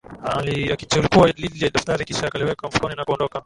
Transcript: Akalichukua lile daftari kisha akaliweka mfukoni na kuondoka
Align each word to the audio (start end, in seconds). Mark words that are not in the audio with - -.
Akalichukua 0.27 1.27
lile 1.31 1.69
daftari 1.69 2.05
kisha 2.05 2.27
akaliweka 2.27 2.67
mfukoni 2.67 2.95
na 2.95 3.05
kuondoka 3.05 3.39